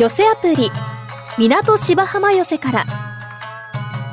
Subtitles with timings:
[0.00, 0.70] 寄せアプリ
[1.36, 2.84] 港芝浜寄せから。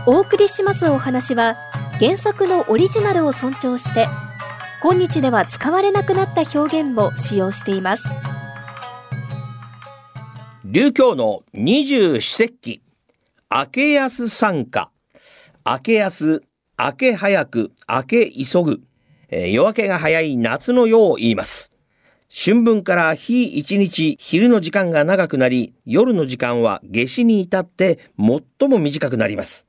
[0.05, 1.55] お送りしますお話は
[1.97, 4.09] 原作のオリジナルを尊重して
[4.83, 8.03] 今日では使われなくなった表現も使用しています。
[10.65, 12.81] 琉教の二十四節気。
[13.49, 14.91] 明け安参加。
[15.65, 16.43] 明け安
[16.77, 18.81] 明け早く明け急ぐ、
[19.29, 21.76] えー、夜明けが早い夏の夜を言います。
[22.39, 29.67] 春分から日一日昼の時間が長くなり夜の時間は夏至に至って最も短くなります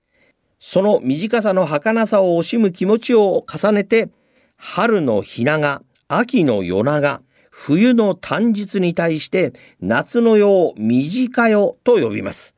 [0.58, 4.10] その短さの儚さを惜しむ気持ちを重ねて
[4.56, 12.54] 春の日長秋の夜長冬の短日に対して夏の夜を短夜と呼びます。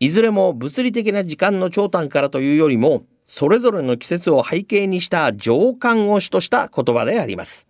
[0.00, 7.68] いずれも物理的な時間の長短からというよりも、それぞれの季節を背景にした情感を主とした言葉であります。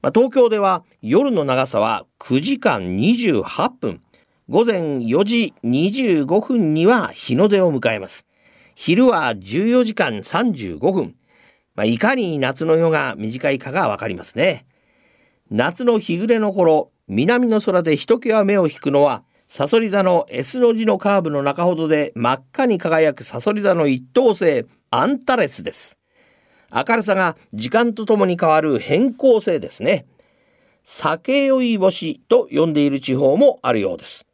[0.00, 4.00] まあ、東京では夜の長さは9時間28分、
[4.48, 8.26] 午前4時25分には日の出を迎えます。
[8.74, 11.16] 昼は14時間35分。
[11.74, 14.66] まあ、いかに夏の夜が短いかがわかりますね。
[15.50, 25.97] 夏の日暮れの頃、南の空でひときわ目を引くのは、サソリ座の S の字のカーブの中ほどで真っ赤に輝くサソリ座の一等星、アンタレスです。
[26.70, 30.06] 明るさが時間とともに変わる変更星ですね。
[30.82, 34.26] 酒酔い星と呼んでいる地方もあるようです。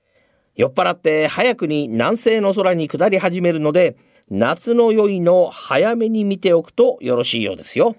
[0.56, 3.96] 酔っ払って早くに南西の空に下り始めるので、
[4.30, 7.96] 夏の酔いの早めに見ておくとよろしいようですよ。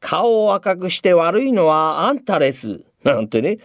[0.00, 2.80] 顔を赤くして悪いのはあんたです。
[3.04, 3.58] なんてね。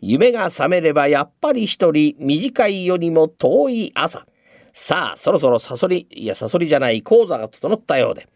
[0.00, 4.26] 夢が覚めればやっぱり一人短いよりも遠い朝。
[4.74, 8.28] さあ、そろそろサソリ、いやサソリじゃない講座が整ったようで。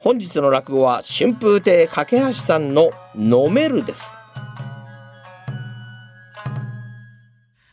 [0.00, 4.14] 本日の落語は春風亭架橋さんの飲めるです。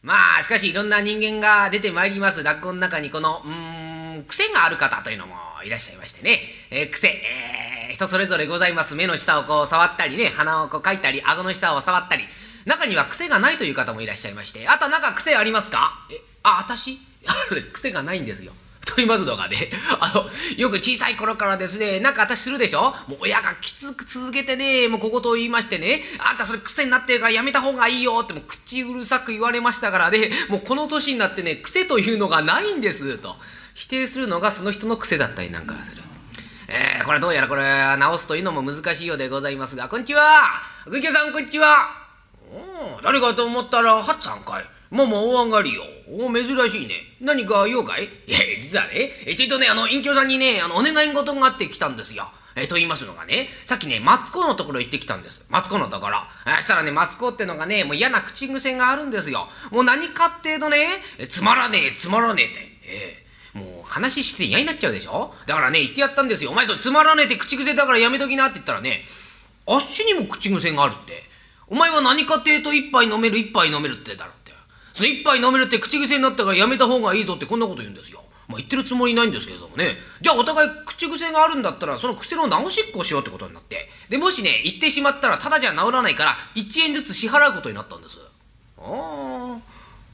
[0.01, 6.39] まあ、しかしいろんな人間が出てまいります落語の中にこの、うん、癖がある方というのもいらっしゃいましてね。
[6.71, 8.95] えー、癖、えー人それぞれございます。
[8.95, 12.23] 目の下をこう触ったりね鼻をこうかいたり顎の下を触ったり。
[12.65, 14.67] 中には癖がないという方もいらっしゃいまして。
[14.67, 15.93] あとなんか癖ありますか？
[16.11, 16.97] えあ私？
[17.71, 18.51] 癖がないんですよ。
[18.85, 19.69] と言いますのがね、
[19.99, 22.95] あの、よく小さい頃からですね、なんか私するでしょ？
[23.07, 33.35] もう親がきつく続けてね、もう小言を言いましてね、あんたそれ癖になってるからやめた方がいいよってもう口うるさく言われましたからね、もうこの年になってね、癖というのがないんですと。
[33.73, 36.01] 否定するのがその人の癖だったりなんかする。
[36.67, 37.63] えー、これどうやらこれ
[37.97, 40.41] 直すというのも難しいようでございますがこんにちは
[40.87, 41.87] 軍京さんこんにちは
[42.51, 48.05] お誰かと思ったらはっさんかいもうもう大上がりよお珍しいね何か用かい？
[48.27, 55.43] いや実はねえちょいとねあの隠居さんにねあのお願い事があってきたんですよえと言いますのがね、さっきね、マツコのところ行ってきたんです。
[55.49, 56.23] マツコのところ。
[56.55, 59.49] そしたらね、マツコってのがね、もう嫌な口癖があるんですよ。
[59.71, 60.87] もう何かっていうとね、
[61.27, 62.59] つまらねえ、つまらねえって。
[62.83, 65.35] ええもう話して嫌になっちゃうでしょ？
[65.47, 66.51] だからね、言ってやったんですよ。
[66.51, 69.03] お前それつまらねえって口癖だからやめときなって言ったらね、
[69.65, 71.25] あっしにも口癖があるって。
[71.67, 74.31] お前は何かっていうと一杯飲める一杯飲めるってだろ。
[74.95, 78.23] その一杯飲めるって口癖になったからやめた方がいいぞってこんなこと言うんですよ。
[78.47, 79.97] まあ言ってるつもりないんですけれどもね。
[80.21, 83.89] じゃあお互い口癖があるんだったらその癖の直しっこしようってことになって。
[84.07, 88.17] で、もしね、言ってしまったらただじゃ治らないから1円ずつ支払うことになったんです。
[88.77, 89.57] ああ。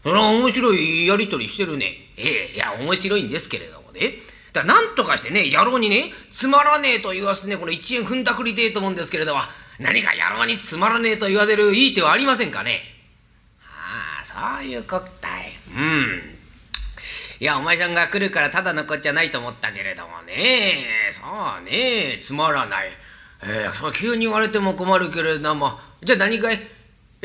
[0.02, 1.86] それは面白いやり取りしてるね。
[2.18, 4.16] ええいや、面白いんですけれどもね。
[4.52, 9.42] だからなんとかしてね、野郎にね、つまらねえと言わせてね、この1円踏んだくりてえと思うんですけれども、
[9.80, 12.91] 何か野郎につまらねえと言わせるいい手はありませんかね。
[14.34, 15.52] そういうことだい。
[15.76, 16.38] うん。
[17.40, 20.76] いや、お前さんが来るからただのこっちゃないと思ったけれどもね。
[21.12, 21.22] そ
[21.60, 22.92] うね、つまらない。
[23.44, 26.60] えー、急に言われても困るけれども、じゃあ何かい？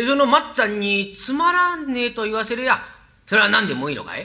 [0.04, 2.78] そのまっちゃんにつまらねえと言わせるや
[3.26, 4.20] それは何でもいいのかい？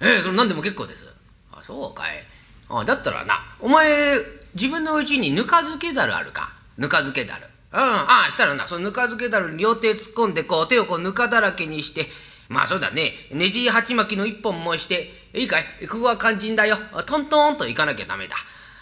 [0.00, 1.04] ええそれ何でも結構です
[1.52, 2.24] あそうかい
[2.70, 4.16] あだったらなお前
[4.54, 6.54] 自分のうちにぬか漬けだるあるか？
[6.78, 12.06] ぬか漬けだるああしたらなそのぬか漬けだるに両手突っ込んでこう手をこうぬかだらけにして
[12.48, 13.12] まあそうだね。
[13.30, 15.86] ねじ鉢巻きの一本もしていいかい？
[15.86, 16.76] ここは肝心だよ。
[17.06, 18.34] トントンと行かなきゃダメだ。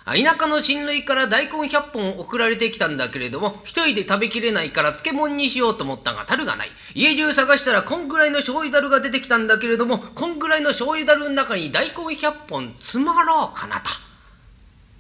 [0.06, 6.70] 田舎の親類から大根100本送られてきたんだけれども一人で食べきれないから漬物にしようと思ったが樽がない。
[6.94, 13.90] 家中探したらこんぐらいの醤油樽が出てきたんだけれどもこんぐらいの醤油樽の中に大根100本詰まろうかなと。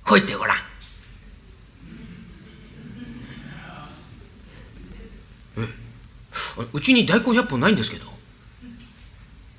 [0.04, 0.58] こう言ってごらん。
[6.72, 8.06] うちに大根100本ないんですけど。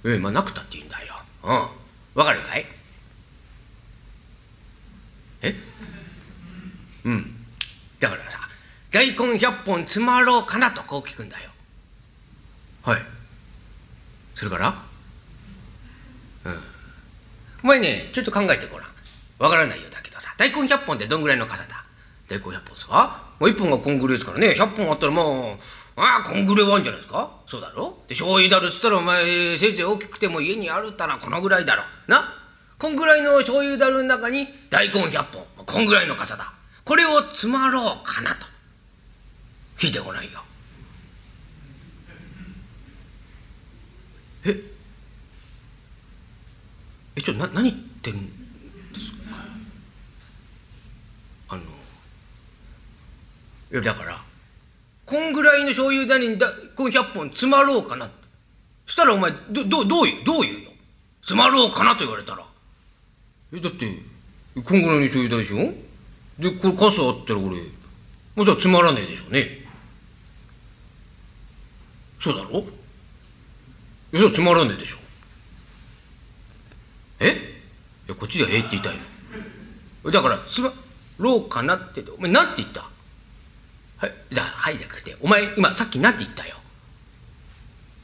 [0.06, 1.14] ええまあなくたっていいんだよ。
[1.44, 1.50] うん。
[2.16, 2.66] わかるかい？
[5.42, 5.56] え？
[7.04, 7.36] うん。
[8.00, 8.40] だからさ
[8.92, 11.50] 大根100本積まろうかなとこう聞くんだよ。
[12.84, 13.02] はい。
[14.36, 14.74] それから？
[16.46, 16.60] うん。
[17.64, 18.90] お前ねちょっと考えてごらん。
[19.38, 21.84] わからないようだけどさ大根100本ってどんぐらいの傘だ？
[22.30, 24.56] 大根100本ですかもう1本がこんぐらいですからね。
[24.58, 25.58] 100本あったらもう
[26.00, 32.34] ああこんぐらいはあるんじゃないですかそうだろで醤油だるっつったらお前せいぜい大きくても家にあるったらこのぐらいだろな
[32.78, 35.26] こんぐらいの醤油だるの中に大根100
[35.58, 36.54] 本こんぐらいの傘だ
[36.86, 38.48] これを積まろうかなと
[39.78, 40.30] 聞いてごらんよ
[44.46, 44.64] え
[47.18, 48.28] えちょな何言ってるん
[48.94, 49.18] ですか
[51.50, 51.66] あのい
[53.76, 54.18] やだから
[55.10, 58.12] こんぐらいの醤油だにだこう100本積まろうかな。
[58.86, 60.72] そしたらお前どどどういうどういうよ？
[61.24, 62.46] 積まろうかなと言われたら。
[63.54, 63.88] えだって
[64.64, 65.58] こんぐらいの醤油だでしょ？
[66.38, 67.62] でこれ傘あったらこれ
[68.36, 69.66] もちろんつまらねえでしょうね。
[72.22, 72.64] そうだろ？
[74.14, 74.98] いやつまらねえでしょ
[77.20, 77.28] え？
[78.08, 78.98] いやこっちではええって言いたい
[80.04, 80.72] のだからつま
[81.18, 82.88] ろうかなってお前なんて言った？
[84.00, 84.14] はい。
[84.34, 86.56] だはいじゃなくてお前今さっきなんて言ったよ。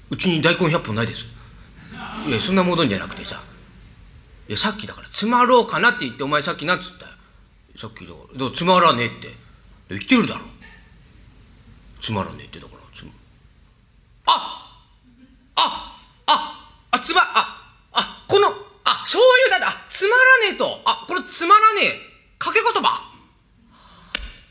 [0.10, 1.26] うちに大根100本ないです。
[2.28, 3.42] いやそんな戻んじゃなくてさ。
[4.48, 7.12] いやさっきだからつまろうかなって言ってお前さっきなんつったよ。
[7.78, 9.34] さっきだからつまらねえって。
[9.90, 10.42] 言ってるだろ。
[12.02, 13.12] つまらねえってだからつま
[14.26, 14.82] あ
[15.56, 18.48] あああつまああこの
[18.84, 20.82] あ醤油だだつまらねえと。
[20.86, 22.00] あこれつまらねえ。
[22.38, 23.05] 掛け言葉。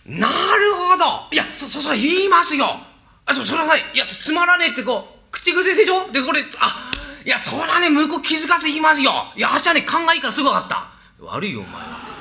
[0.06, 0.32] なる
[0.74, 1.04] ほど。
[1.32, 2.78] いやそそそ言いますよ。
[3.26, 6.12] あそそれはねいやつまらねえってこう口癖でしょ？
[6.12, 6.90] でこれあ
[7.24, 7.88] いやそらね。
[7.88, 9.12] 向こう気づかず言いますよ。
[9.34, 10.90] いやあっしはね考えいいからすぐ分かった。
[11.20, 12.14] 悪いよお前は。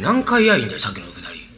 [0.00, 1.48] 何回やいいんだよさっきのくだり。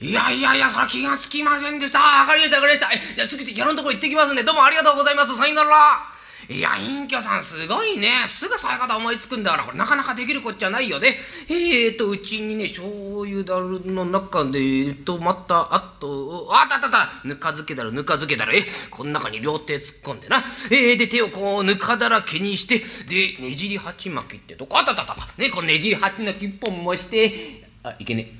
[0.00, 2.00] いやいやいやそら気がつきませんでした。
[2.22, 3.14] あ分かりました分かりました。
[3.14, 5.36] じゃあ次ギャラのとこ行ってきますんでどうもありがとうございます。
[5.36, 6.15] さよなら。
[6.48, 8.08] いや隠居さんすごいね。
[8.26, 11.18] すぐそういう方思いつくんだからこれなかなかできるこっちゃないよね。
[11.48, 12.88] えーとうちにね醤
[13.24, 17.28] 油だるの中でえっとまたあとあったあったあった。
[17.28, 20.44] ぬか漬けだるぬか漬けだるえこの中に両手突っ込んでな。
[20.70, 24.78] えー、で手をこうぬかだらけにしてでねじり鉢巻きってとこ。
[24.78, 28.30] あったあったあったねこのねじり鉢巻き一本もしてあいけね。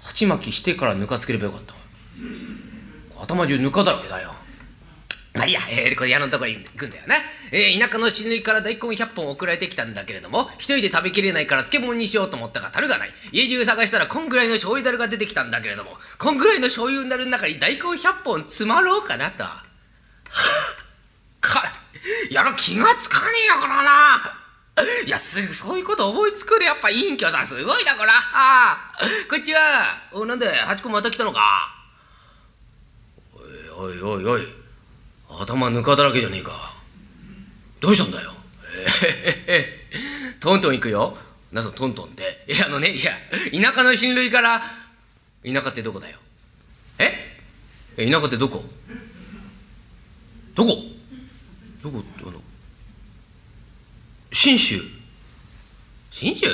[0.00, 1.74] 鉢巻きしてからぬかつければよかった。
[3.20, 4.32] 頭中ぬかだらけだよ。
[5.34, 7.16] まあいいや、えー、これ矢のところに行くんだよな。
[7.52, 13.10] えー、田舎の死ぬから大根100本送られてきたんだけれども、一人で食べきれないから漬物にしようと思ったが足るがない。
[13.32, 19.44] 家中探したらこんぐらいの醤油だるが出てきたんだけれども、こんぐらいの醤油だるの中に大根100本積まろうかなと。
[19.44, 19.62] はぁ、
[21.40, 21.72] か、
[22.30, 24.38] やら気がつかねえよ、こらな。
[25.06, 28.12] いや、すぐそういうこと思いつくで、やっぱ隠居さんすごいな、こら。
[29.28, 29.60] こっちは。
[30.12, 31.40] お、なんで、ハチ公また来たのか。
[33.34, 34.67] おいおいおいおい。
[35.28, 36.74] 頭ぬかだらけじゃねえか。
[37.80, 38.32] どうしたんだよ？
[39.46, 41.16] えー、トントン行くよ。
[41.52, 42.44] なそトントンって？
[42.48, 43.12] いやあのねいや
[43.52, 44.62] 田舎の親類から
[45.44, 46.18] 田舎ってどこだよ？
[46.98, 47.38] え？
[47.96, 48.64] 田舎ってどこ？
[50.54, 50.82] どこ？
[51.82, 52.02] どこ？
[52.22, 52.32] あの
[54.32, 54.82] 信州？
[56.10, 56.46] 信州？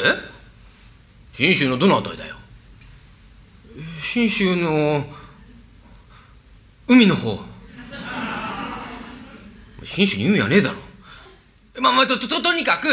[1.32, 2.36] 信州のどの辺りだよ？
[4.02, 5.04] 信州の
[6.86, 7.38] 海の方。
[9.84, 10.76] 信州に海はねえだろ。
[11.80, 12.86] まあまあとととにかく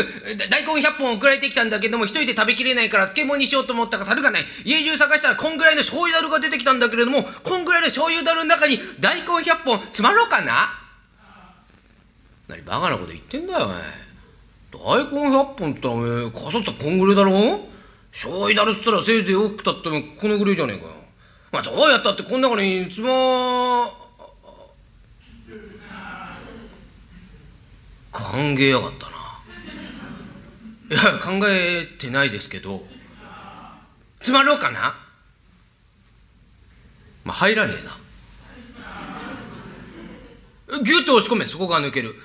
[0.50, 4.42] 大根100本送られてきたんだけども一人で食べきれないから漬物にしようと思ったが猿がない。
[4.66, 10.70] 家中探したらこんぐらいの醤油だるが出てきたんだけれどもこんぐらいの醤油だるの中に大根100本積まろうかな。
[12.48, 13.78] 何バカなこと言ってんだよお前。
[14.74, 17.70] 大根100本ってお前かさったこんぐらいだろ？
[18.12, 20.92] 醤油だるっつったらせいぜい多くたってもこのぐらいじゃねえかよ。
[21.52, 23.90] まあどうやったってこん中につま
[28.24, 29.12] 考えやがったな。
[30.90, 32.84] いや考えてないですけど
[34.20, 34.96] 詰まろうかな。
[37.24, 37.98] まあ入らねえな。
[40.84, 42.16] ギュッと押し込めそこが抜ける。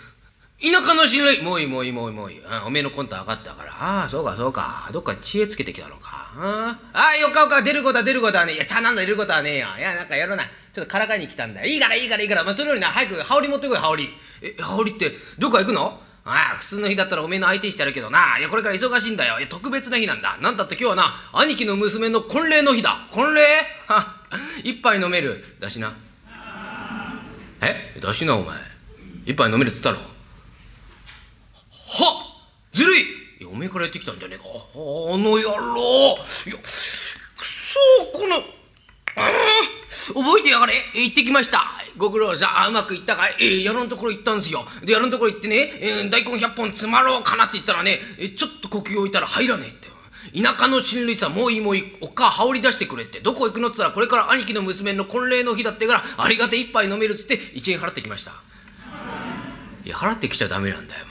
[0.58, 1.42] 田舎の親類。
[1.42, 2.14] もういいもういいもういい。
[2.14, 3.72] もういいおめえのコント上がったから。
[3.72, 4.88] ああそうかそうか。
[4.92, 6.30] どっか知恵つけてきたのか。
[6.34, 7.16] ああ。
[7.16, 7.60] よかよか。
[7.62, 8.56] 出ることは出ることはねえ。
[8.56, 9.68] いやちゃなんだ出ることはねえよ。
[9.78, 10.44] いやなんかやろうな。
[10.44, 11.60] ちょっとからかいに来たんだ。
[11.60, 14.08] よいいからいいからいいから、まあ、それよりな早く羽織持ってこい羽織。
[14.42, 16.00] え羽織ってどっか行くの？
[16.24, 18.38] ああ普通の日だったらおめえの相手してやるけどな。
[18.38, 19.38] いやこれから忙しいんだよ。
[19.38, 20.38] いや特別な日なんだ。
[20.40, 23.06] なんだって今日はな兄貴の娘の婚礼の日だ。
[23.10, 23.42] 婚礼？
[23.88, 24.16] は
[24.64, 25.44] 一杯飲める？
[25.60, 25.94] だしな。
[27.60, 28.00] え？
[28.00, 28.56] だしなお前。
[29.26, 29.98] 一杯飲めるっつったろ。
[32.76, 33.00] ずるい。
[33.40, 34.44] いやおめえからやってきたんじゃねえか。
[34.44, 34.78] あ
[35.16, 36.18] の野郎。
[36.46, 37.78] いやくそ
[38.12, 39.30] このあ
[40.12, 40.74] 覚えてやがれ。
[40.92, 41.64] 行ってきました。
[41.96, 42.60] ご苦労さん。
[42.64, 43.36] あうまくいったかい？
[43.40, 44.66] えー、矢野のところ行ったんですよ。
[44.84, 49.88] で矢野のところ行ってね、えー、大根100本詰まろうかなって言ったらね、えー、ちょっと呼吸置いたら入らねえって。
[50.42, 51.96] 田舎の親類さもういいもういい。
[52.02, 53.20] おっか羽織り出してくれって。
[53.20, 58.32] どこ行くのっつったらこれから兄貴の娘の婚礼の日だってからありがて一杯飲めるっつって1円払ってきました。
[59.84, 61.06] いや払ってきちゃダメなんだよ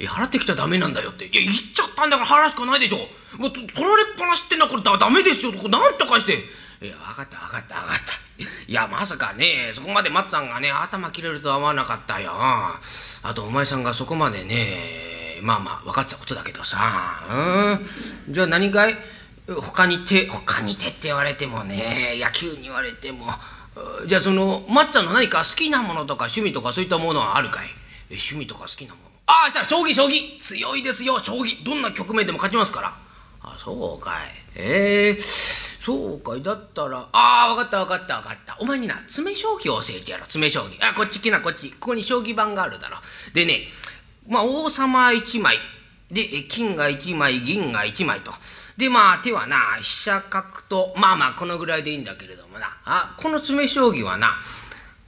[0.00, 2.96] いや払ってきちゃダメなんだよっていや言っちゃったんだから払うしかないでしょ
[3.38, 6.32] もう取られっぱなしってのはこれだダメですよなんとかして
[6.80, 8.14] いや分かった分かった分かった。
[8.66, 12.32] いやまさかねそこまで松さんがね頭切れるとは思わなかったよ。
[12.32, 12.80] あ
[13.34, 17.20] とお前さんがそこまでねまあまあ分かったことだけどさ。
[17.30, 18.32] うん。
[18.32, 18.96] じゃあ何かい？
[19.46, 23.26] 他に手他に手って言われてもね野球に言われても。
[24.06, 27.66] じゃあその松さんの何か好きなものとか趣味とかそういったものはあるかい？
[28.08, 29.09] え趣味とか好きなもの？
[29.30, 30.40] ああした将棋将棋。
[30.40, 31.64] 強いですよ将棋。
[31.64, 32.92] どんな局面でも勝ちますから。
[33.42, 34.14] あそうかい。
[34.56, 36.42] ええーそうかい。
[36.42, 38.56] だったらああ分かった分かった分かった。
[38.58, 40.26] お前にな詰将棋を教えてやろう。
[40.26, 40.76] 詰将棋。
[40.80, 41.70] あこっち来なこっち。
[41.70, 42.96] ここに将棋盤があるだろ。
[43.32, 43.60] でね
[44.28, 45.58] まあ王様1枚。
[46.10, 48.32] で金が1枚銀が1枚と。
[48.76, 52.76] でまあ手はな飛車角とまあまあこのぐらいでいいんだけれどもな。
[52.84, 54.34] あこの詰将棋はな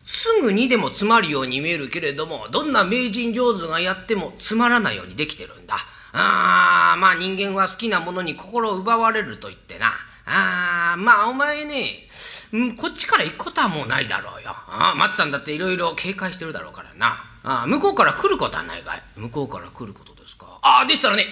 [0.02, 5.76] すぐにでも詰まるように見えるけれどもどんな名人上手がやってもつまらないようにできてるんだ
[6.12, 9.92] あまあ人間は好きなものに心を奪われると言ってな
[10.24, 12.06] ああまあお前ね、
[12.76, 14.50] こっちから行くことはもうないだろうよ。
[14.50, 17.24] ああ、まっちゃんだっていろいろ警戒してるだろうからな。
[17.42, 19.02] ああ、向こうから来ることはないかい。
[19.16, 20.58] 向こうから来ることですか。
[20.62, 21.26] ああ、でしたらね、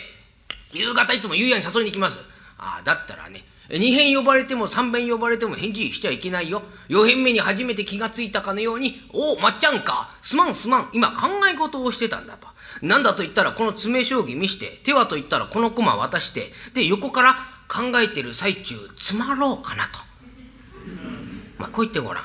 [0.73, 2.19] 夕方いつも夕夜に誘いに行きます。
[2.59, 6.63] ああ、だったらね、二辺呼ばれても三辺呼ばれても返事しちゃいけないよ。
[6.89, 10.11] 四辺目に初めて気がついたかのように、おお、まっちゃんか。
[10.23, 10.91] すまんすまん。
[10.93, 12.49] 今考え事をしてたんだと。
[12.83, 17.35] なんだと言ったらこの詰将棋見して、手はと言ったらこの駒渡して、で、横から
[17.69, 19.99] 考えてる最中つまろうかなと。
[21.59, 22.25] まあ、こう言ってごらん。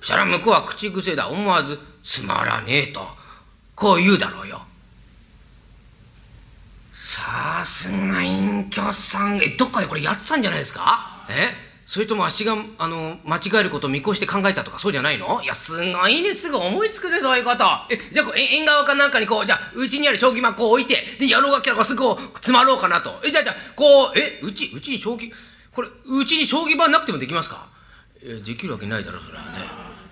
[0.00, 1.28] そしたら向こうは口癖だ。
[1.28, 3.06] 思わず、つまらねえと。
[3.74, 4.62] こう言うだろうよ。
[7.08, 9.36] さすが隠居さん。
[9.36, 11.24] え、どっかでこれやってたんじゃないですか？
[11.30, 11.54] え？
[11.86, 15.40] それともあしが、あの、間違えることを見越して考えたとかそうじゃないの？
[15.40, 16.34] いや、すごいね。
[16.34, 17.64] すぐ思いつくで、そういうこと。
[17.90, 23.20] え、じゃあ、縁側かなんかにこう、じゃあ、うちにある将棋盤こう置いて、で、野郎が来たらすぐこう、詰まろうかなと。
[23.24, 25.30] え、じゃあ、じゃあ、こう、え、うち、うちに将棋、
[25.72, 27.68] これ、うちに将棋盤なくてもできますか？
[28.20, 29.50] え、できるわけないだろ、それはね。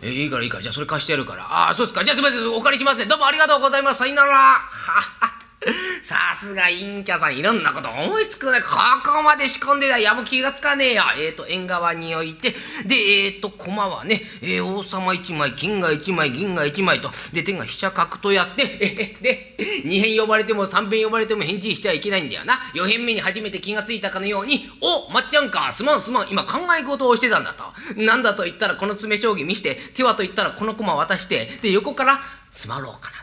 [0.01, 1.43] え、いいからいいから、じゃあそれ貸してやるから。
[1.43, 2.05] ああ、そうですか。
[2.05, 3.07] じゃあすみません、お借りしますね。
[3.07, 3.99] どうもありがとうございます。
[3.99, 4.31] さよなら。
[4.31, 5.44] はは。
[6.03, 8.61] さすが陰キャさんいろんなこと思いつくね。
[8.61, 8.69] こ
[9.05, 11.15] こまで仕込んでたやも気がつかねえや。
[11.17, 12.51] えっ、ー、と縁側に置いて。
[12.85, 17.11] でえっ、ー、と駒はね、えー、王様1枚金が1枚銀が1枚と。
[17.33, 18.63] で手が飛車角とやって。
[18.81, 22.55] え で2辺呼ばれても3辺呼ばれても返事しちゃいけないんだよな。
[22.75, 25.73] 4辺目に初めて気がついたかのように「おまっちゃんか。
[25.73, 26.29] すまんすまん。
[26.31, 27.65] 今考え事をしてたんだ」と。
[27.97, 29.75] なんだと言ったらこの詰将棋見して。
[29.95, 31.59] 手はと言ったらこの駒渡して。
[31.63, 32.21] で横から
[32.53, 33.19] 「つまろうかな」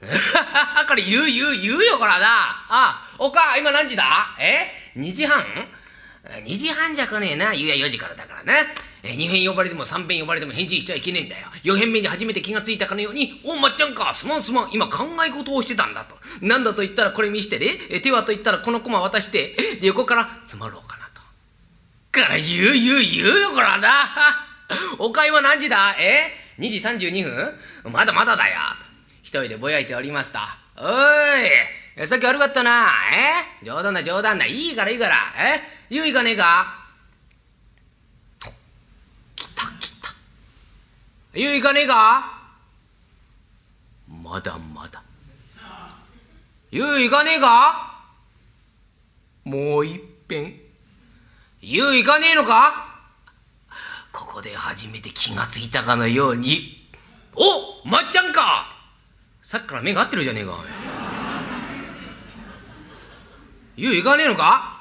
[0.88, 2.26] これ言う言う言うよこらな。
[2.68, 4.34] あおか今何時だ？
[4.38, 5.44] え？2時半
[6.44, 7.52] ?2 時半じゃ来ねえな。
[7.52, 8.54] 夕夜4時からだからな。
[9.02, 11.48] え2辺呼ばれても3辺呼ばれても返事しちゃいけねえんだよ。
[11.64, 14.12] 4辺目に初めて気がついたかのように「おまっちゃんか。
[14.14, 14.70] すまんすまん。
[14.72, 17.78] 今考え事をしてたんだ」と「なんだと言ったらこれ見してね。
[17.90, 19.54] え手はと言ったらこの駒渡して。
[19.80, 21.20] で横から「つまろうかな」と。
[22.10, 24.08] から言う言う言うよこらな。
[24.98, 25.94] おかいは何時だ？
[25.98, 27.92] え？2時32分？
[27.92, 28.60] まだまだだよ。
[28.86, 28.89] 一
[29.30, 30.40] 人でぼやいておりますと
[30.76, 32.88] 「おいさっき悪かったな。
[33.62, 33.64] え？
[33.64, 34.46] 冗談だ冗談だ。
[34.46, 35.16] いいからいいから。
[35.38, 35.60] え？
[35.88, 36.80] 言ういかねえか?」
[39.36, 40.14] 来た来た。
[41.34, 42.40] 言ういかねえか？
[44.08, 45.00] まだまだ。
[46.72, 48.00] 言ういかねえか？
[49.44, 50.60] もういっぺん
[51.62, 52.88] 言ういかねえのか？
[54.10, 56.88] ここで初めて気がついたかのように
[57.36, 58.69] 「おまっちゃんか。
[59.50, 60.56] さっきから目が合ってるじゃねえか
[63.76, 64.80] 言ういかねえのか？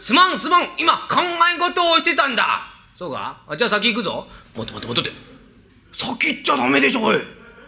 [0.00, 0.64] すまんすまん。
[0.76, 1.22] 今考
[1.56, 2.60] え事をしてたんだ。
[2.94, 3.40] そうか？
[3.48, 4.26] あじゃあ先行くぞ。
[4.54, 5.18] 待って待って待って。
[5.96, 7.16] 先行っちゃダメでしょおい。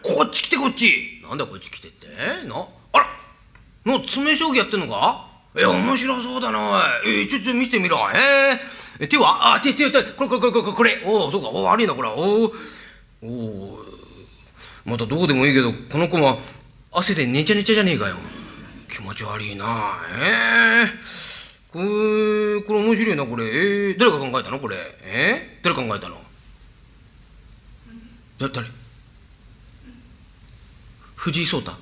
[0.03, 1.23] こっち来てこっち。
[1.27, 2.09] なんだこっち来てって？
[2.47, 2.57] な
[2.93, 3.07] あら。
[3.87, 5.27] の詰将棋やってんのか？
[5.57, 7.23] え面白そうだなおい。
[7.23, 7.97] えちょちょ見せてみろ。
[8.13, 8.61] へ
[9.01, 9.07] え。
[9.09, 9.55] 手は？
[9.55, 10.03] あ手手手。
[10.13, 11.03] これこれこれこれこれ。
[11.07, 11.49] おおそうか。
[11.49, 12.09] お悪いなこれ。
[12.11, 12.53] おお
[13.23, 13.94] お
[14.85, 16.38] またどうでもいいけどこの子は
[16.93, 18.17] 汗でねちゃねちゃじゃねえかよ。
[18.93, 23.47] 気持ち悪いなええー、これこれ面白いなこれ。
[23.47, 24.61] えー、誰が考えたの？
[24.61, 24.76] これ。
[25.03, 26.21] えー、誰考えたの？
[28.38, 28.69] だ誰？
[31.17, 31.73] 藤井聡太。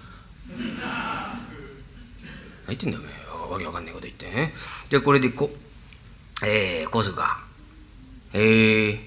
[2.66, 3.02] 何言ってんだよ
[3.50, 4.26] わけわかんないこと言って。
[4.26, 4.54] ね
[4.88, 5.50] じゃあこれでこ
[6.44, 7.44] えー、こうするか。
[8.32, 8.98] えー、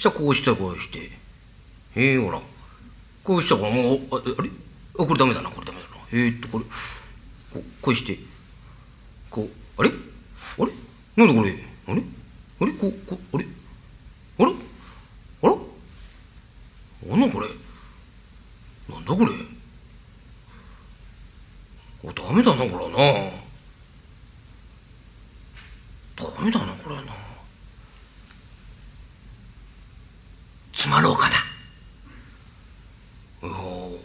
[0.00, 0.98] じゃあこうしたらこうして。
[1.94, 2.40] へえほら。
[3.22, 4.50] こうしたからもうああれ？
[4.98, 5.96] あこれダメだなこれダメだな。
[6.12, 6.70] えー、っとこれこ
[7.56, 8.18] うこうして
[9.28, 9.48] こう
[9.80, 9.90] あれ？
[9.90, 9.92] あ
[10.64, 10.72] れ？
[11.16, 11.64] なんだこれ？
[11.86, 12.02] あれ？
[12.60, 12.72] あれ？
[12.72, 13.46] ここあれ？
[14.38, 14.52] あれ？
[15.42, 15.56] あら
[17.16, 17.48] なんだこれ？
[18.88, 19.32] なんだこれ？
[22.02, 22.96] おダメだなこれな。
[26.16, 27.02] ダメだなこれな。
[30.72, 31.36] つまろうかな。
[33.40, 33.98] こ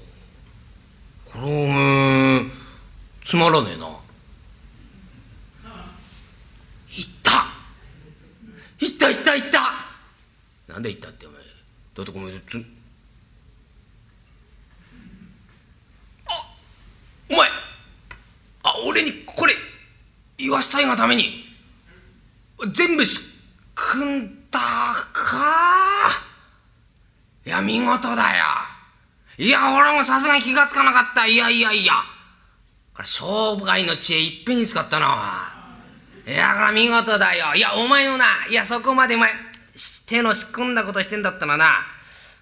[1.36, 2.52] れおめえ
[3.24, 3.88] つまらねえな。
[6.90, 7.46] いった。
[8.80, 9.60] いったいったいった。
[10.68, 11.42] なんでいったってお前。
[11.42, 12.66] だってごめんつ
[16.28, 16.56] あ
[17.30, 17.50] お前。
[18.64, 19.54] あ俺にこれ
[20.38, 21.44] 言わしたいがために。
[22.72, 23.20] 全部仕
[23.76, 24.60] 組んだ
[25.12, 26.10] か？
[27.46, 28.46] いや見事だよ。
[29.38, 31.28] いや俺もさすがに気がつかなかった。
[31.28, 31.94] いやいやいや。
[32.94, 35.52] これ生涯の知恵いっぺんに使ったな。
[36.26, 37.54] いやこれ見事だよ。
[37.54, 38.26] いやお前のな。
[38.50, 39.32] いやそこまでお前
[40.08, 41.66] 手の仕組んだことしてんだったらな。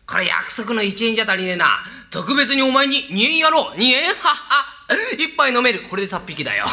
[0.06, 1.82] これ約束の1円じゃ足りねえな。
[2.12, 3.78] 特別にお前に2円やろう。
[3.78, 4.06] 2円？
[4.06, 4.96] はっは。
[5.18, 5.82] 一杯飲める。
[5.90, 6.68] これでさっぴきだよ。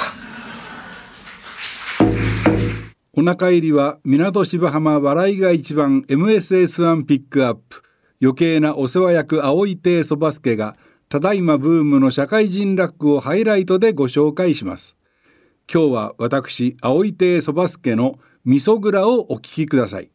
[3.14, 7.82] お腹入りは港芝浜笑いが一番 MSS1 ピックアップ。
[8.22, 10.76] 余計なお世話役青い亭そば助が
[11.08, 14.96] ただいまブームの社会人ラックをハイライトでご紹介します。
[15.72, 20.10] 今日は私青い亭そば助の味噌蔵をお聞きください。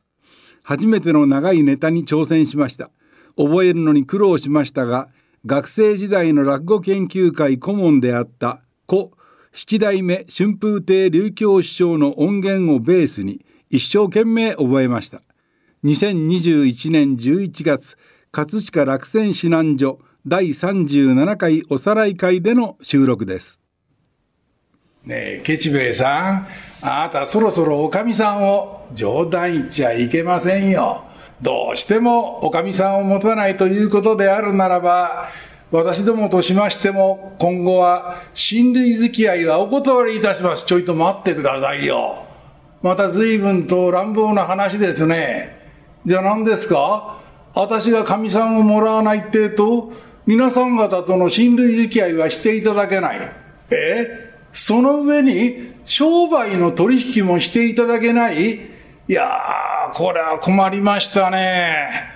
[0.63, 2.91] 初めての長いネタに挑戦しました。
[3.38, 5.09] 覚えるのに苦労しましたが
[5.45, 9.12] 学生時代の落語研究会顧問であった故
[9.51, 15.21] 七代目春風亭琉教師匠の音源をベースに一生懸命覚えました。
[15.86, 17.96] 2021年11月
[18.32, 23.62] 葛飾落選指南所第37回おさらい会での収録です。
[25.03, 26.48] ねえケチ兵衛さん
[26.81, 31.03] あなたそろそろおかみさんを冗談言っちゃいけませんよ。
[31.44, 35.27] どうしてもおかみさんを持たないということであるならば
[35.70, 40.66] 私どもとしましても今後は親類付き合いはお断りいたします。
[40.66, 42.25] ちょいと待ってくださいよ。
[42.81, 45.65] また随分と乱暴な話ですね。
[46.05, 47.18] じゃあ何ですか？
[47.55, 49.91] 私がかみさんをもらわないってと
[50.25, 53.18] 皆さん方との親類付き合いはしていただけない
[53.72, 54.33] え？
[54.51, 58.59] その上に商売の取引もしていただけないい
[59.07, 62.13] やー、これは困りましたね。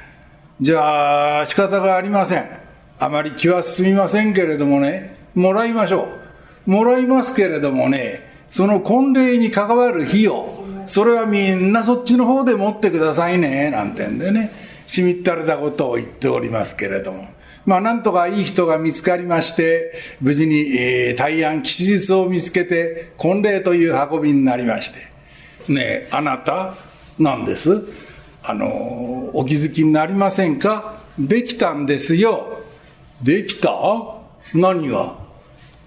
[0.59, 2.49] じゃあ、仕方がありません。
[2.97, 6.09] あまり気は進みませんけれどもね、もらいましょ
[6.67, 6.71] う。
[6.71, 10.58] もらいますけれどもね、その婚礼に関わる費用、
[10.89, 14.51] それはみんなそっちの方で持ってくださいね、なんてんでね、
[14.87, 17.27] しみったれたことを言っておりますけれども。
[17.63, 25.71] まあ、なんとかいい人が見つかりまして、無事に、えー、大安吉日を見つけて、婚礼という運びになりまして。
[25.71, 26.73] ねえ、あなた、
[27.19, 27.83] 何です？
[28.43, 30.95] あの、お気づきになりませんか？
[31.19, 32.63] できたんですよ。
[33.21, 33.69] できた？
[34.55, 35.17] 何が？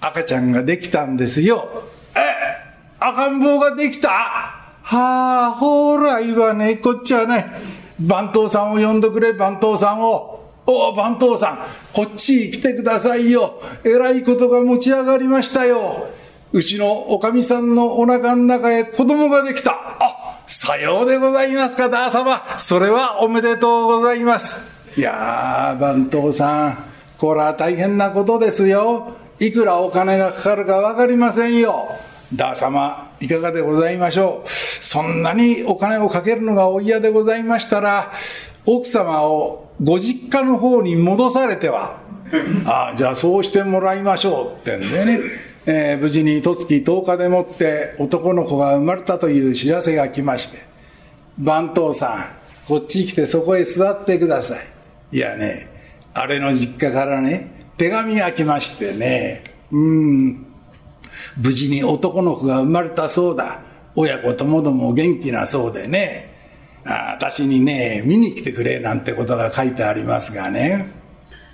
[0.01, 1.83] 赤ちゃんができたんですよ。
[2.15, 2.21] え
[3.01, 4.62] 赤ん坊ができた？
[4.93, 7.47] はあ、ほら、今ね、こっちはね、
[7.99, 10.51] 番頭さんを呼んでくれ、番頭さんを。
[10.67, 11.59] おお、番頭さん、
[11.95, 13.59] こっち来てくださいよ。
[13.85, 16.09] えらいことが持ち上がりましたよ。
[16.53, 19.71] うちのおかみさんのお腹の中へ子供ができた。
[19.73, 22.43] あ、さようでございますか、ダー様。
[22.59, 24.59] それはおめでとうございます。
[24.99, 26.79] いやー、番頭さん、
[27.17, 29.15] これは大変なことですよ。
[29.41, 31.89] いくらお金がかかるかわかりませんよ。
[32.37, 34.49] ダー様、いかがでございましょう？
[34.49, 38.13] そんなにお金をかけるのがお嫌でございましたら、
[38.67, 42.01] 奥様をご実家の方に戻されては、
[42.67, 45.21] ああじゃあそうしてもらいましょうってんでね、
[45.67, 50.59] えー、無事に十月10日でもって男の子が生まれたという知らせが来まして、
[51.39, 52.25] 番頭さん、
[52.67, 54.57] こっち来てそこへ座ってくださ
[55.13, 55.17] い。
[55.17, 55.69] いやね、
[56.15, 60.47] あれの実家からね、手紙が来ましてね、うん、
[61.37, 63.61] 無事に男の子が生まれたそうだ。
[63.95, 66.35] 親子ともども元気なそうでね、
[66.85, 70.91] あ私にね、見に来てくれなんてことが書いてありますがね。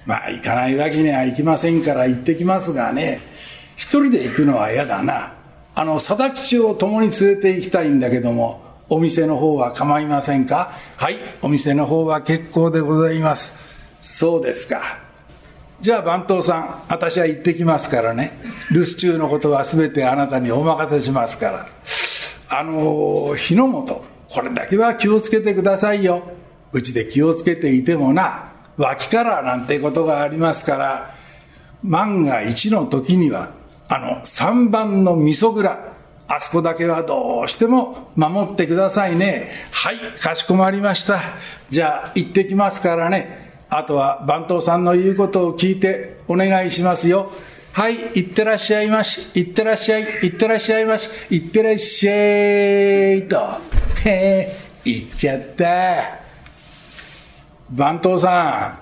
[0.07, 3.21] まあ、行かないわけにはいきませんから行ってきますがね、
[3.77, 5.35] 一人で行くのは嫌だな。
[5.75, 10.73] あの、佐々吉を共に連れて行きたいんだけども、お店の方は構いませんか？
[10.97, 13.53] はい、お店の方は結構でございます。
[14.01, 14.81] そうですか。
[15.81, 18.33] じゃあ番頭さん、私は行ってきますからね。
[18.73, 21.67] 留守中のことは全てあなたにお任せしますから。
[22.51, 24.03] あの、日の本。
[24.29, 26.23] これだけは気をつけてくださいよ。
[26.73, 31.15] うちで気をつけていてもな、脇からなんてことがありますから、
[31.85, 33.51] 万が一の時には、
[33.89, 35.95] あの、3番の味噌蔵、
[36.27, 39.49] あそこだけはどうしても守ってくださいね。
[39.71, 41.21] はい、かしこまりました。
[41.71, 43.48] じゃあ、行ってきますからね。
[43.71, 47.31] あとは番頭さんの言うことを聞いてお願いしますよ。
[47.73, 49.27] はい、行ってらっしゃいまし。
[49.35, 51.09] 行ってらっしゃい、行ってらっしゃいまし。
[51.31, 53.37] 行ってらっしゃいと。
[54.05, 56.19] へえ、行っちゃった。
[57.71, 58.81] 番頭さ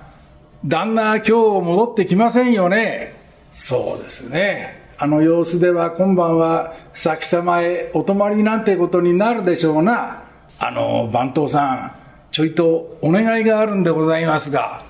[0.64, 3.14] ん、旦那今日戻ってきませんよね。
[3.53, 4.87] そうですね。
[4.99, 10.22] あの様子では今晩は先様へお泊まりなんてことになるでしょうな。
[10.59, 11.92] あの、番頭さん、
[12.37, 14.83] ちょいとお願いがあるんでございますが、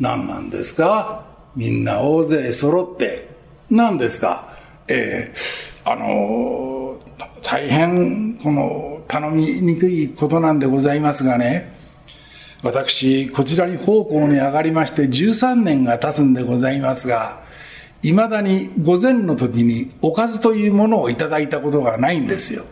[0.00, 1.24] 何なんですか？
[1.54, 3.28] みんな大勢揃って、
[3.70, 4.48] 何ですか？
[4.88, 6.98] ええー、あの、
[7.44, 11.72] 大変、この、頼みにくいことなんでございますがね、
[12.64, 17.40] 私、こちらに奉公に上がりまして13年が経つんでございますが、
[18.02, 22.64] いまだに午前の時におかずというものをいただいたことがないんですよ。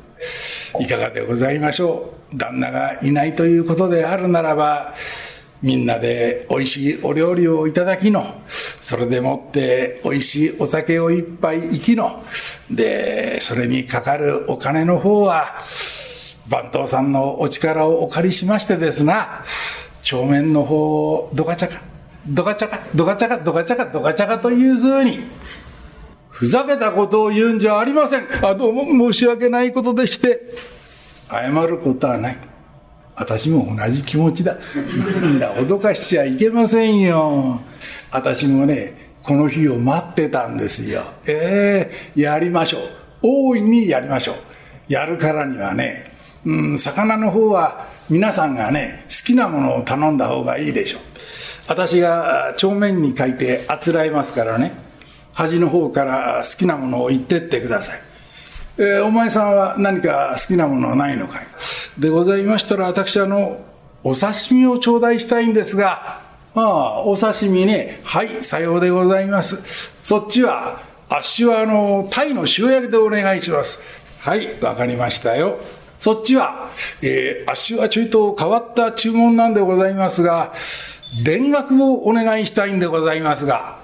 [0.80, 2.36] いかがでございましょう？
[2.36, 4.94] 旦那がいないということであるならば、
[5.62, 12.22] みんなで美味しいお料理をいただきの、それでもって美味しいお酒を一杯行きの、
[12.70, 15.62] で、それにかかるお金の方は、
[16.48, 19.42] 番頭さんのお力をお借りしましてですな、
[20.02, 21.80] 帳面の方をどかちゃか、
[22.28, 25.24] ドカチャカ、ドカチャカ、ドカチャカ、ドカチャカというふうに、
[26.30, 28.26] ふざけたことを言うんじゃありません。
[28.42, 30.40] あ、どうも申し訳ないことでして、
[31.28, 32.38] 謝ることはない。
[33.16, 34.56] 私も同じ気持ちだ。
[35.20, 37.60] なんだ、脅かしちゃいけませんよ。
[38.12, 41.02] 私もね、この日を待ってたんですよ。
[41.26, 42.82] ええー、やりましょう。
[43.22, 44.36] 大いにやりましょう。
[44.88, 46.12] やるからにはね、
[46.44, 51.00] うん、魚の方は皆さんがね、好きなものを頼んだ方がいいでしょう。
[51.68, 54.72] 私が帳面に書いてあつらえますからね、
[55.38, 58.00] 端の方から好きなものを言ってってください。
[58.76, 61.46] えー、お前さんは何か好きなものはないのかい？
[61.96, 63.64] でございましたら、私はあの、
[64.02, 66.22] お刺身を頂戴したいんですが、
[66.56, 69.62] ああ、お刺身ね、はい、さようでございます。
[70.02, 73.78] そっちは、あっしはあの、タイの塩焼きでお願いします。
[74.18, 75.60] はい、わかりましたよ。
[76.00, 76.68] そっちは、
[77.00, 80.52] えー、あっしはちょいと変わった注文なんでございますが、
[81.24, 83.77] 田楽をお願いしたいんでございますが、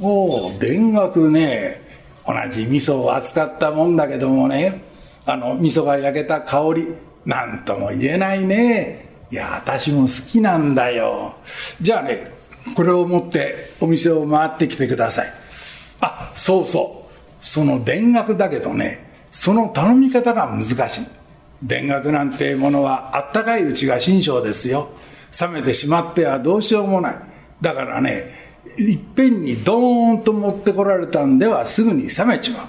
[0.00, 1.80] おお、田楽ね、
[2.26, 4.82] 同じ味噌を扱ったもんだけどもね、
[5.24, 9.06] あの、味噌が焼けた香り、なんとも言えないね。
[9.30, 11.34] いや、私も好きなんだよ。
[11.80, 12.30] じゃあね、
[12.76, 15.32] これを持ってお店を回ってきてください。
[16.00, 17.12] あ、そうそう。
[17.40, 21.06] その田楽だけどね、その頼み方が難しい。
[21.66, 24.90] 田楽なんてものはあったかいうちが心象ですよ。
[25.40, 27.18] 冷めてしまってはどうしようもない。
[27.60, 28.45] だからね、
[28.78, 32.66] いっぺんにドーンと持ってこられたんではすぐに冷めちまう。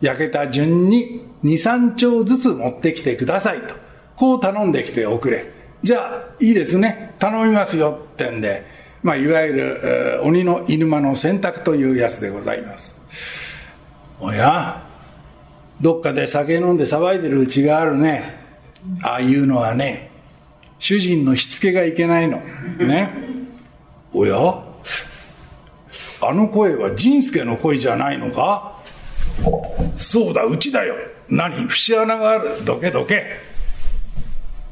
[0.00, 3.74] 焼けた順に2、3丁ずつ持ってきてくださいと。
[4.16, 5.50] こう頼んできておくれ。
[5.82, 7.14] じゃあ、いいですね。
[7.18, 8.64] 頼みますよってんで、
[9.02, 12.96] まあ、いわゆる、鬼の犬間の選択というやつでございます。
[14.18, 14.82] おや
[15.80, 18.36] どっかで酒飲んで騒いでるうちがあるね。
[19.02, 20.10] ああいうのはね、
[20.78, 22.38] 主人のしつけがいけないの。
[22.78, 23.10] ね。
[24.12, 24.38] おや
[26.20, 28.76] あの声は仁助の声じゃないのか？
[29.96, 30.94] そうだ、うちだよ。
[31.28, 32.64] 何節穴がある。
[32.64, 33.24] どけどけ。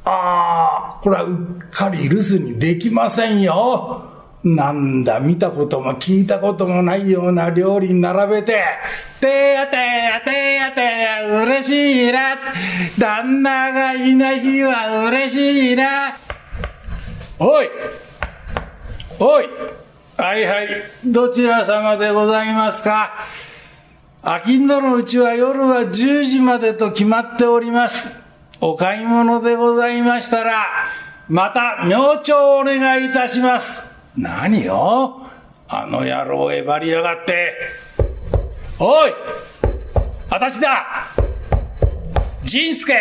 [0.05, 1.37] ああ、これはうっ
[1.71, 4.11] かり留守にできませんよ。
[4.43, 8.63] なんだ、見たことも聞いたこともないような料理に並べて、
[9.19, 12.37] てやてやてやてや、嬉しいな。
[12.99, 16.17] 旦那がいない日は嬉しいな。
[17.39, 17.69] おい
[19.19, 19.49] おい
[20.17, 20.69] はいはい、
[21.05, 23.13] どちら様でございますか？
[24.23, 28.09] あきんどのうちは夜は10時までと決まっております。
[28.61, 30.67] お買い物でございましたら、
[31.29, 33.83] また明朝お願いいたします。
[34.17, 35.27] 何よ？
[35.69, 37.53] あの野郎へばりやがって。
[38.79, 39.13] おい
[40.31, 40.87] 私だ
[42.45, 42.99] 仁助ん？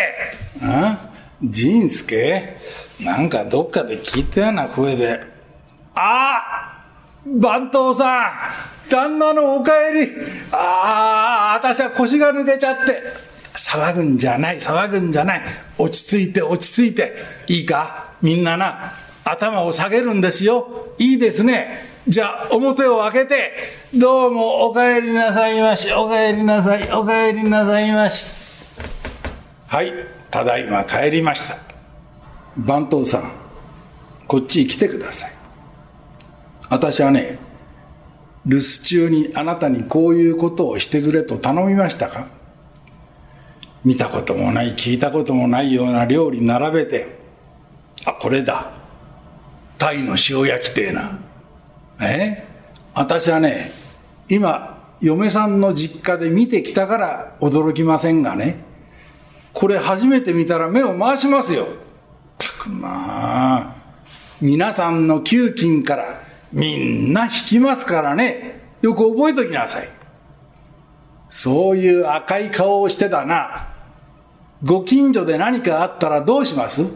[1.48, 2.56] 仁助？
[3.00, 5.20] なんかどっかで聞いたような声で。
[5.94, 6.63] ああ
[7.26, 8.28] 番頭さ
[8.88, 10.12] ん旦那のお帰り。
[10.52, 13.02] ああ私は腰が抜けちゃって。
[13.54, 15.42] 騒ぐんじゃない騒ぐんじゃない。
[15.78, 17.14] 落ち着いて落ち着いて。
[17.46, 18.08] いいか？
[18.20, 18.92] みんなな
[19.24, 20.94] 頭を下げるんですよ。
[20.98, 21.92] いいですね。
[22.06, 23.52] じゃあ表を開けて
[23.94, 28.26] どうもお帰りなさいましお帰りなさいお帰りなさいまし。
[29.66, 29.92] はい
[30.30, 31.56] ただいま帰りました。
[32.58, 33.32] 番頭さん
[34.28, 35.32] こっちへ来てください。
[36.74, 37.38] 私はね、
[38.44, 42.26] 留守中にあなたにこういうことをしてくれと頼みましたか？
[43.84, 47.16] 見たこともない聞いたこともないような料理並べて
[48.04, 48.72] あこれだ。
[49.78, 51.20] タイの塩焼きてえな
[52.02, 52.44] え？
[52.92, 53.70] 私はね
[54.28, 58.64] 今嫁さんの実家で見てきたから驚きませんがね
[59.52, 61.68] これ初めて見たら目を回しますよ。
[62.36, 63.76] たくまあ
[64.40, 66.23] 皆さんの給金から
[66.54, 69.88] みんな引きますからねよく覚えときなさい
[71.28, 73.68] そういう赤い顔をしてたな
[74.62, 76.86] ご近所で何かあったらどうします？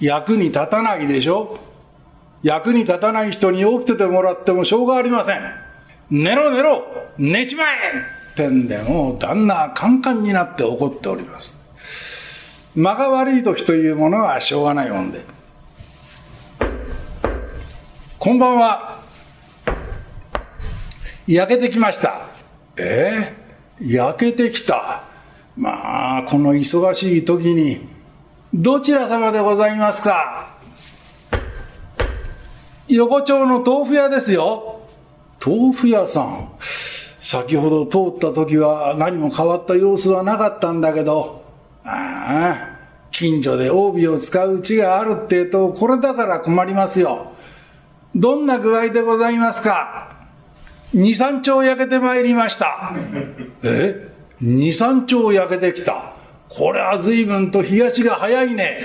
[0.00, 1.58] 役に立たないでしょ？
[2.42, 5.40] 役に立たない人に起きててもらってもしょうがありません。
[6.10, 6.84] 寝ろ寝ろ
[7.16, 7.66] 寝ちまえ
[8.32, 11.56] ってんでもう旦那はカンカンになって怒っております。
[12.74, 15.20] 間が悪い時というものはしょうがないもんで。
[18.24, 19.02] こんばんは。
[21.26, 22.20] 焼けてきました。
[22.78, 23.34] え？
[23.80, 25.02] ー、焼けてきた。
[25.56, 27.80] まあ、この忙しい時に、
[28.54, 30.54] どちら様でございますか？
[32.86, 34.82] 横丁の豆腐屋ですよ。
[35.44, 36.52] 豆腐屋さん。
[37.18, 41.42] 先ほど通った時は何も変わった様子はなかったんだけど、
[41.82, 42.78] ああ、
[43.10, 47.31] 近所で帯を使ううちがあるってと、これだから困りますよ。
[48.14, 50.12] どんな具合でございますか？
[50.92, 52.92] 二三丁焼けてまいりました。
[53.62, 54.12] え？
[54.40, 56.12] 二三丁焼けてきた。
[56.48, 58.78] これは随分と冷やしが早いね。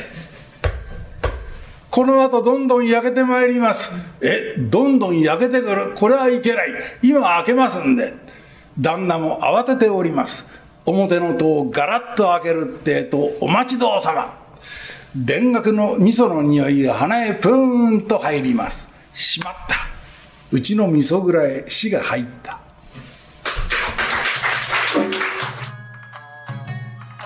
[1.91, 3.91] この後どんどん焼けてまいります。
[4.21, 5.93] え、どんどん焼けてくる。
[5.95, 6.67] これはいけない。
[7.01, 8.13] 今開けますんで。
[8.79, 10.45] 旦那も慌てております。
[10.85, 14.37] 表の戸をガラッと開けるってと、お待ちどうさま。
[15.25, 18.89] 田楽の味噌の匂いが鼻へプーンと入ります。
[19.17, 19.75] しまった。
[20.51, 22.59] うちの味噌蔵へ死が入った。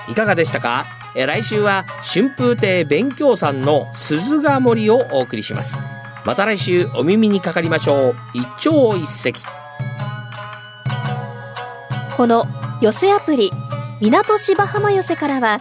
[0.08, 0.86] いかがでしたか？
[1.15, 5.77] え来週は春風亭勉強さんの鈴ヶ森をお送りします。
[6.25, 8.15] また来週お耳にかかりましょう。
[8.34, 9.34] 一朝一夕。
[12.15, 12.45] この
[12.82, 13.51] 寄せアプリ
[13.99, 15.60] 港芝浜寄せからは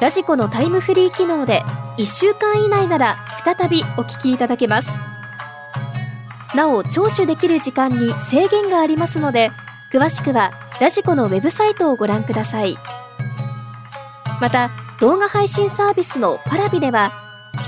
[0.00, 1.62] ラジコのタイムフリー機能で
[1.98, 4.90] 1週間以内なら再びお聞きいただけます
[6.56, 9.50] なお聴取できる時間に制限がありますので
[9.92, 12.76] 詳しくはラジコのウェブサイトをご覧ください。
[14.40, 17.12] また動画配信サービスのパラビでは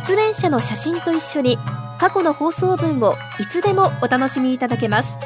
[0.06, 1.58] 出演者の写真と一緒に
[1.98, 5.18] 過去の放送分をいつでもお楽しみいただけます。